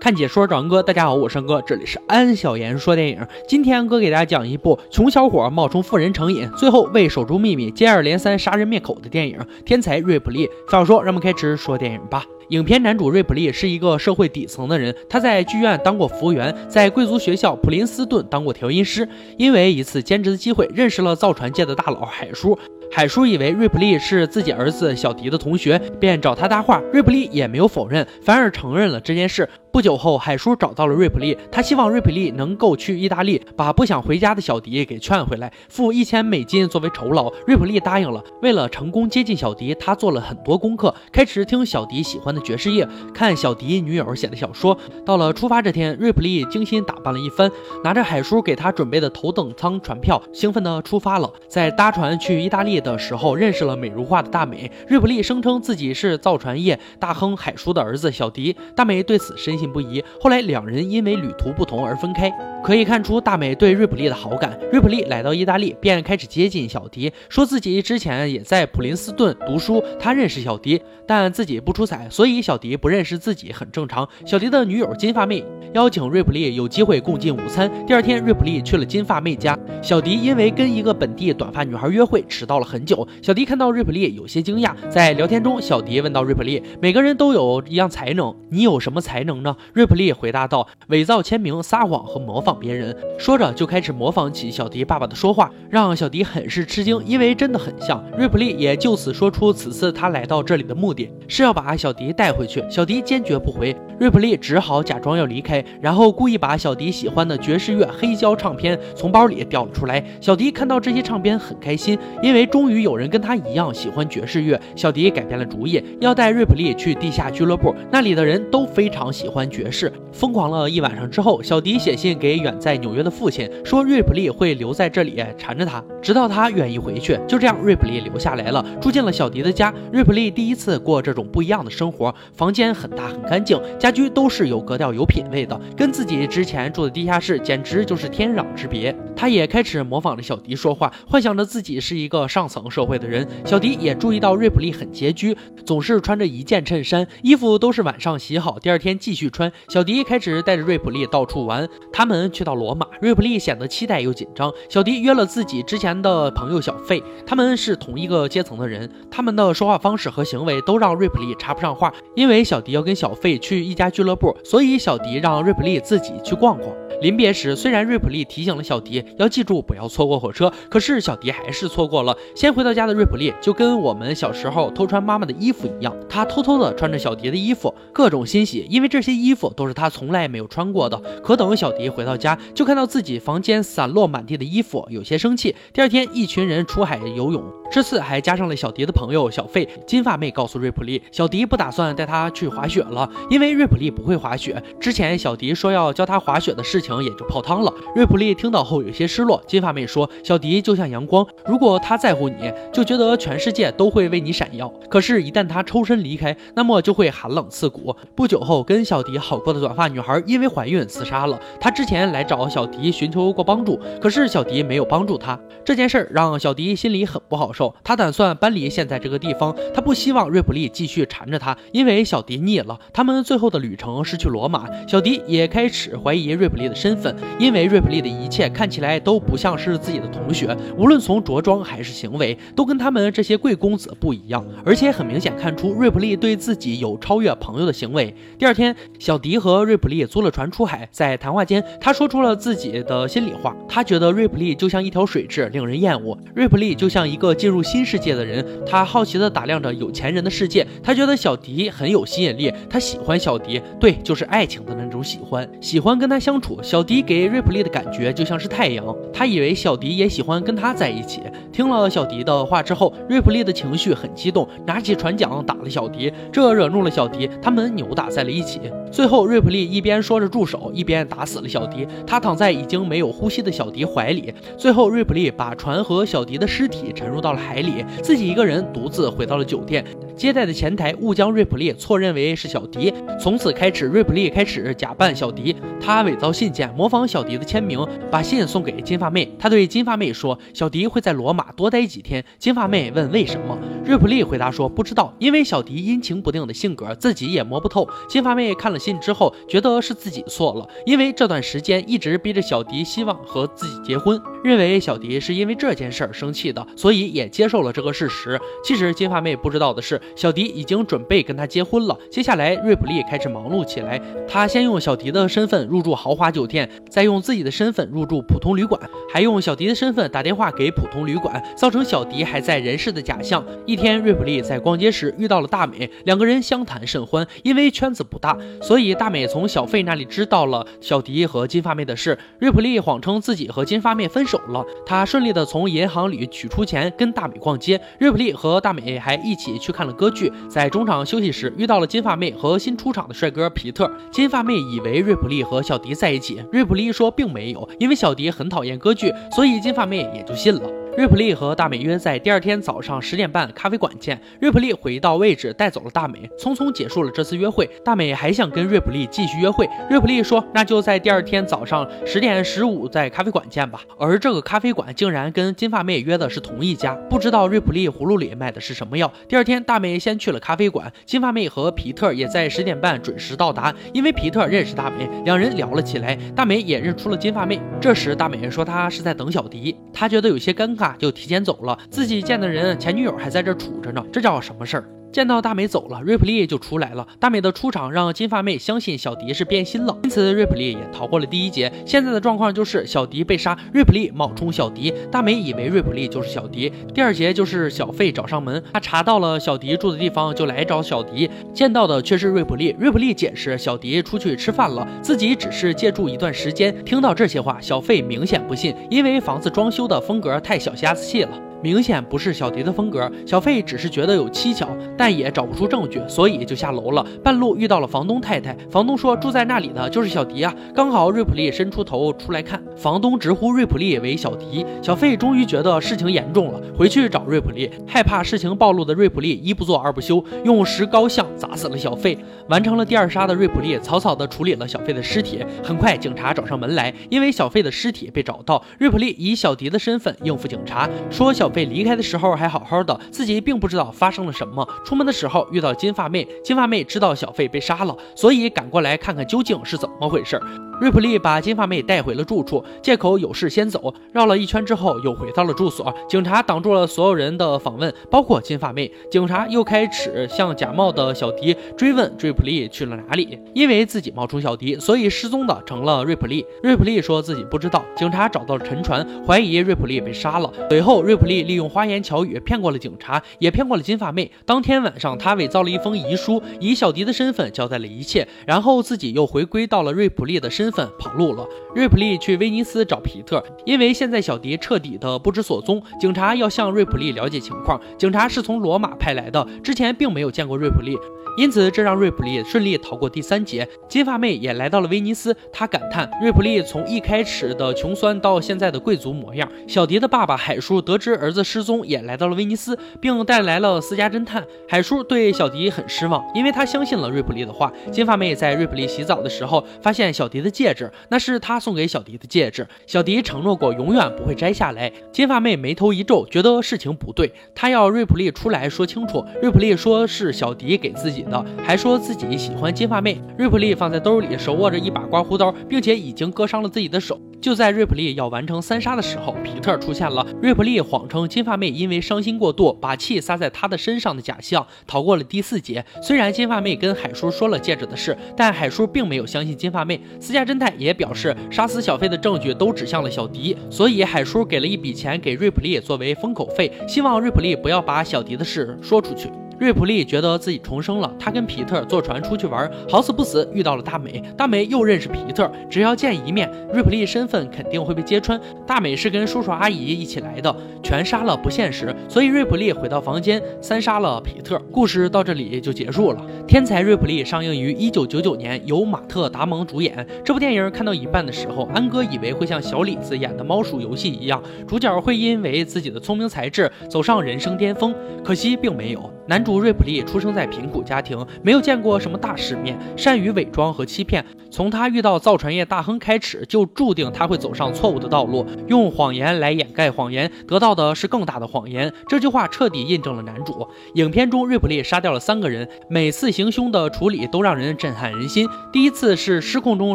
[0.00, 3.26] 看解说找安哥，大家好，我是安哥，这里是安小言说电影。
[3.48, 10.46] 今天安哥给大家讲一部穷小伙冒充富人成瘾，最后为守住秘密接二连三杀人灭口的电影《天才瑞普利》。
[10.68, 12.24] 废话说，让我们开始说电影吧。
[12.48, 19.06] 影片男主瑞普利是一个社会底层的人，他在剧院当过服务员，在贵族学校普林斯顿当过调音师，
[19.36, 22.58] 因为一次兼职的机会认识了造船界的大佬海叔。
[22.90, 26.80] 海叔以为瑞普利是自己儿子小迪的同学，便找他搭话。
[26.90, 29.46] 瑞普利也没有否认，反而承认了这件事。
[29.70, 37.30] 不久后，海叔找到了瑞普利，他希望瑞普利能够去意大利，把不想回家的小迪给劝回来，付一千美金作为酬劳。
[37.46, 38.24] 瑞普利答应了。
[38.40, 44.76] 为了成功接近小迪，他做了很多功课，开始听小迪喜欢的爵士乐，看小迪女友写的小说。
[45.04, 47.50] 到了出发这天，瑞普利精心打扮了一番，
[47.84, 51.30] 拿着海叔给他准备的头等舱船票，兴奋地出发了。
[51.48, 54.70] 在搭船去意大利的时候，认识了美如画的大美。
[54.88, 60.02] 瑞普利声称自己是造船业大亨海叔的儿子小迪，大美对此深信不疑。
[60.20, 62.32] 后来两人因为旅途不同而分开。
[62.62, 64.58] 可以看出大美对瑞普利的好感。
[64.72, 74.08] 瑞普利来到意大利，便开始接近小迪，说自己之前也在普林斯顿读书，他认识小迪，但自己不出彩，所以小迪不认识自己很正常。
[74.26, 77.70] 小迪的女友金发妹邀请瑞普利有机会共进午餐。
[77.86, 83.06] 第二天，瑞普利去了金发妹家，小迪因为跟一个本地短发女孩约会，迟到了很久。
[83.22, 98.02] 小迪看到瑞普利有些惊讶，在聊天中，小迪问到瑞普利：“每个人都有一样才能，你有什么才能呢？”瑞普利回答道：“伪造签名、撒谎和模仿。”仿别人说着就开始模仿起小迪爸爸的说话，让小迪很是吃惊，因为真的很像。
[98.16, 102.64] 瑞普利也就此说出此次他来到这里的目的是要把小迪带回去。
[102.68, 110.02] 小迪坚决不回，瑞普利只好假装要离开，然后故意把小迪喜欢的爵士乐黑胶唱片从包里掉了出来。
[110.20, 114.60] 小迪看到这些唱片很开心，因为终于有人跟他一样喜欢爵士乐。
[114.74, 119.92] 小迪改变了主意，要带瑞普利去地下俱乐部，那里的人都非常喜欢爵士。
[120.10, 122.38] 疯狂了一晚上之后，小迪写信给。
[122.38, 127.18] 远在纽约的父亲说，瑞普利会留在这里缠着他，直到他愿意回去。
[127.26, 129.74] 就这样，瑞普利留下来了，住进了小迪的家。
[129.92, 138.96] 瑞普利第一次过这种不一样的生活，活房间很大很干净，家居都是有格调有品位的，跟自己之前住的地下室简直就是天壤之别。
[139.16, 143.26] 他也开始模仿着小迪说话，幻想着自己是一个上层社会的人。
[143.44, 149.50] 小迪也注意到瑞普利很拮据，总是穿着一件衬衫，衣服都是晚上洗好，第二天继续穿。
[149.68, 152.28] 小迪开始带着瑞普利到处玩，他们。
[152.30, 154.52] 去到罗马，瑞普利显得期待又紧张。
[154.68, 161.87] 小迪约了自己之前的朋友小费，他们是同一个阶层的人，他们的说话方式和行为都让瑞普利插不上话。
[162.14, 166.68] 因为小迪要跟小费去一家俱乐部，所以小迪让瑞普利自己去逛逛。
[167.00, 172.16] 临别时，虽然瑞普利提醒了小迪要记住不要错过火车，可是小迪还是错过了。
[172.34, 181.00] 先回到家的瑞普利就跟我们小时候偷穿妈妈的衣服一样，他偷偷的穿着小迪的衣服，各种欣喜，因为这些衣服都是他从来没有穿过的。
[181.22, 185.54] 可等小迪回到家，就看到自己房间散落满地的衣服，有些生气。
[185.72, 189.66] 第二天，一群人出海游泳，这次还加上了小迪的朋友小费。
[189.86, 194.62] 金发妹告诉瑞普利，小迪不打算带他去滑雪了，因为瑞普利不会滑雪。
[194.78, 196.98] 之前小迪说要教他滑雪的事情。
[196.98, 197.72] 也就泡汤了。
[197.94, 199.42] 瑞普利听到后有些失落。
[199.46, 211.38] 金发妹说：“小迪就像阳光，如果他在乎你，就觉得全世界都会为你闪耀；可是，一旦他抽身离开，那么就会寒冷刺骨。”不久后，跟小迪好过的短发女孩因为怀孕自杀了。
[211.60, 215.38] 她之前来找小迪寻求过帮助，可是小迪没有帮助她。
[215.64, 217.74] 这件事让小迪心里很不好受受。
[217.84, 219.54] 他打算搬离现在这个地方。
[219.74, 222.78] 他不希望瑞普利继续缠着他，因为小迪腻了。
[222.94, 224.66] 他们最后的旅程是去罗马。
[224.86, 226.74] 小迪也开始怀疑瑞普利的。
[226.78, 234.46] 身份，因为瑞普利的一切看起来都不像是自己的同学，无论从着装还是行为，都跟他们这些贵公子不一样。
[234.64, 238.14] 而且很明显看出瑞普利对自己有超越朋友的行为。
[238.38, 243.56] 第二天，小迪和瑞普利租了船出海，在谈话间，他说出了自己的心里话。
[243.68, 250.66] 他觉得瑞普利就像一条水蛭，令人厌恶；瑞普利就像一个进入新世界的人，他好奇地打量着有钱人的世界。
[250.82, 256.58] 他觉得小迪很有吸引力，他喜欢小迪，对，就是爱情的那种喜欢，喜欢跟他相处。
[256.62, 261.22] 小迪给瑞普利的感觉就像是太阳，他以为小迪也喜欢跟他在一起。
[261.50, 268.60] 听了小迪的话之后，瑞普利的情绪很激动，拿起船桨打了小迪，这惹怒了小迪，他们扭打在了一起。
[268.90, 271.86] 最后，瑞普利一边说着住手，一边打死了小迪。
[272.06, 274.32] 他躺在已经没有呼吸的小迪怀里。
[274.56, 279.84] 最后，瑞普利把船和小迪的尸体沉入到了海里，自己一个人独自回到了酒店。
[280.18, 289.32] 接待的前台误将瑞普利错认为是小迪，从此开始，瑞普利开始假扮小迪，他伪造信件，模仿小迪的签名，把信送给金发妹。
[289.38, 292.24] 他对金发妹说，小迪会在罗马多待几天。
[292.36, 293.56] 金发妹问为什么，
[293.86, 297.88] 瑞普利回答说不知道，因为小迪阴晴不定的性格，自己也摸不透。
[298.08, 304.20] 金发妹看了信之后，觉得是自己错了，因为这段时间一直逼着小迪希望和自己结婚。
[304.42, 308.40] 认为小迪是因为这件事儿生气的，所以也接受了这个事实。
[308.64, 311.98] 其实金发妹不知道的是，小迪已经准备跟他结婚了。
[312.08, 314.00] 接下来，瑞普利开始忙碌起来。
[314.28, 318.80] 他先用小迪的身份入住豪华酒店，再用自己的身份入住普通旅馆，
[319.12, 323.44] 还用小迪的身份打电话给普通旅馆，造成小迪还在人世的假象。
[323.66, 327.26] 一天，瑞普利在逛街时遇到了大美，两个人相谈甚欢。
[327.42, 332.16] 因为圈子不大，所以大美从小费那里知道了小迪和金发妹的事。
[332.38, 334.28] 瑞普利谎称自己和金发妹分。
[334.28, 337.80] 手了，他顺利的从银行里取出钱，跟大美逛街。
[337.98, 343.90] 瑞普利和大美还一起去看了歌剧，在中场休息时遇到了金发妹和新出场的帅哥皮特。
[344.12, 350.77] 金发妹以为瑞普利和小迪在一起，瑞普利说并没有，因为小迪很讨厌歌剧，所以金发妹也就信了。
[350.98, 354.20] 瑞普利和大美约在第二天早上十点半咖啡馆见。
[354.40, 357.70] 瑞普利回到位置，带走了大美，匆匆结束了这次约会。
[357.84, 369.08] 大美还想跟瑞普利继续约会，瑞普利说：“那就在第二天早上十点十五在咖啡馆见吧。”而这个咖啡馆竟然跟金发妹约的是同一家，不知道瑞普利葫芦里卖的是什么药。
[369.28, 373.72] 第二天，大美先去了咖啡馆，金发妹和皮特也在十点半准时到达。
[373.92, 376.18] 因为皮特认识大美，两人聊了起来。
[376.34, 377.60] 大美也认出了金发妹。
[377.80, 380.87] 这时，大美说她是在等小迪，她觉得有些尴尬。
[380.98, 384.84] 就提前走了，自己见的人前女友还在这杵着呢，这叫什么事儿？
[385.10, 387.06] 见到大美走了，瑞普利就出来了。
[387.18, 391.72] 大美的出场让金发妹相信小迪是变心了，因此瑞普利也逃过了第一劫。
[391.86, 396.72] 现在的状况就是小迪被杀，瑞普利冒充小迪，大美以为瑞普利就是小迪。
[396.94, 402.76] 第二节就是小费找上门，他查到了小迪住的地方，就来找小迪，见到的却是瑞普利。
[402.78, 406.74] 瑞普利解释小迪出去吃饭了，自己只是借住一段时间。
[406.84, 411.47] 听到这些话，小费明显不信，因为房子装修的风格太小家子气了。
[411.60, 417.04] 明显不是小迪的风格，小费只是觉得有蹊跷，但也找不出证据，所以就下楼了。
[417.22, 420.54] 半路遇到了房东太太，房东说住在那里的就是小迪啊。
[420.72, 424.64] 刚好瑞普利伸出头出来看，房东直呼瑞普利为小迪。
[424.80, 432.16] 小费终于觉得事情严重了，回去找瑞普利，害怕事情暴露的瑞普利一不做二不休，用石膏像砸死了小费。
[432.48, 435.44] 完成了第二杀的瑞普利草草的处理了小费的尸体。
[435.64, 441.47] 很快警察找上门来，因为小费的尸体被找到，瑞普利以小迪的身份应付警察，说小。
[441.48, 444.68] 小费离开的时候还好好的，自己并不知道发生了什么。
[444.84, 450.38] 出门的时候遇到金发妹，金发妹知道小费被杀了，所以赶过来看看究竟是怎么回事。
[450.78, 455.92] 瑞普利把金发妹带回了住处，借口有事先走，绕了一圈之后又回到了住所。
[456.06, 458.92] 警察挡住了所有人的访问，包括金发妹。
[459.10, 466.44] 警察又开始向假冒的小迪追问瑞普利去了哪里，因为自己冒充小迪，所以失踪的成了瑞普利。
[466.62, 467.82] 瑞普利说自己不知道。
[467.96, 470.52] 警察找到了沉船，怀疑瑞普利被杀了。
[470.68, 474.30] 随后，瑞普利利用花言巧语骗过了警察，也骗过了金发妹。
[474.46, 480.68] 当天晚上，他伪造了一封遗书，以小迪的身份交代了一切，然后自己又回归到了瑞普利的身。
[480.68, 481.48] 份跑路了。
[481.74, 487.80] 瑞普利去威尼斯找皮特，因为现在小迪彻底的不知所踪，警察要向瑞普利了解情况。
[487.96, 490.94] 警察是从罗马派来的，之前并没有见过瑞普利。
[491.36, 493.68] 因此，这让瑞普利顺利逃过第三劫。
[493.88, 499.48] 金发妹也来到了威尼斯，她感叹瑞普利从一开始的穷酸到现在的贵族模样。
[499.66, 504.44] 小迪的爸爸海叔得知儿子失踪，也来到了威尼斯，并带来了私家侦探。
[504.68, 507.72] 海叔对小迪很失望，因为他相信了瑞普利的话。
[507.92, 512.66] 金发妹在瑞普利洗澡的时候，发现小迪的戒指，那是他送给小迪的戒指。
[512.86, 514.90] 小迪承诺过永远不会摘下来。
[515.12, 519.24] 金发妹眉头一皱，觉得事情不对，她要瑞普利出来说清楚。
[519.40, 521.17] 瑞普利说是小迪给自己。
[521.22, 523.20] 的还说自己喜欢金发妹。
[523.36, 527.20] 瑞普利放在兜里，手握着一把刮胡刀，并且已经割伤了自己的手。
[527.40, 530.26] 就在瑞普利要完成三杀的时候，皮特出现了。
[530.42, 535.84] 瑞普利谎称金发妹因为伤心过度，把气撒在他的身上的假象，逃过了第四劫。
[536.02, 540.00] 虽然金发妹跟海叔说了戒指的事，但海叔并没有相信金发妹。
[540.18, 549.30] 私家侦探也表示，杀死小费的证据都指向了小迪，所以海叔给了一笔钱给瑞普利作为封口费，希望瑞普利不要把小迪的事说出去。
[549.58, 554.22] 瑞普利觉得自己重生了，他跟皮特坐船出去玩，好死不死遇到了大美。
[554.36, 558.40] 大美又认识皮特，只要见一面，瑞普利身份肯定会被揭穿。
[558.64, 564.56] 大美是跟叔叔阿姨一起来的，全杀了不现实，所以瑞普利回到房间三杀了皮特。
[564.70, 566.24] 故事到这里就结束了。
[566.46, 570.06] 天才瑞普利上映于一九九九年，由马特·达蒙主演。
[570.24, 577.92] 这部电影看到一半的时候，安哥以为会像小李子演的《猫鼠游戏》一样，主角会因为自己的聪明才智走上人生巅峰，
[578.24, 579.17] 可惜并没有。
[579.28, 584.24] 男主瑞普利出生在贫苦家庭，没有见过什么大世面，善于伪装和欺骗。
[584.50, 591.92] 从他遇到造船业大亨开始，就注定他会走上错误的道路，用谎言来掩盖谎言，得到的是更大的谎言。
[592.08, 593.68] 这句话彻底印证了男主。
[593.96, 598.48] 影片中，瑞普利杀掉了三个人，每次行凶的处理都让人震撼人心。
[598.72, 599.94] 第一次是失控中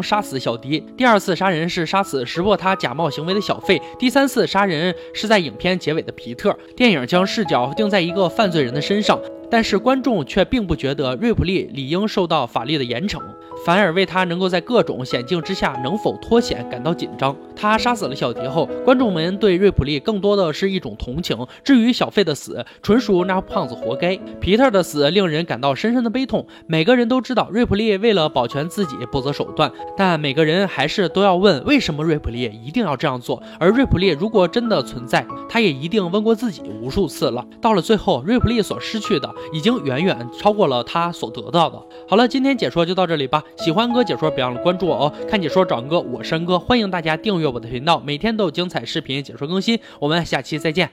[0.00, 6.56] 杀死小迪，第二次杀人是杀死识破他假冒行为的小费，第三次杀人是在影片结尾的皮特。
[6.76, 9.18] 电影将视角定在一个犯罪人的身上。
[9.54, 13.22] 但是观众却并不觉得瑞普利理应受到法律的严惩，
[13.64, 17.34] 反而为他能够在各种险境之下能否脱险感到紧张。
[17.56, 21.36] 他杀死了小迪后，观众们对瑞普利更多的是一种同情。
[21.62, 24.16] 至于小费的死，纯属那胖子活该。
[24.40, 26.46] 皮特的死令人感到深深的悲痛。
[26.66, 33.42] 每个人都知道瑞普利为了保全自己不择手段，但每个人还是都要问：为什么瑞普利一定要这样做？
[33.58, 37.46] 而瑞普利如果真的存在，他也一定问过自己无数次了。
[37.62, 39.32] 到了最后，瑞普利所失去的。
[39.52, 41.80] 已经远远超过了他所得到的。
[42.08, 43.42] 好了，今天解说就到这里吧。
[43.56, 45.12] 喜欢哥解说，别忘了关注我哦。
[45.28, 49.78] 看解说找哥，我是安哥，欢迎大家订阅我的频道，每天都有精彩视频解说更新。
[49.98, 50.90] 我们下期再见。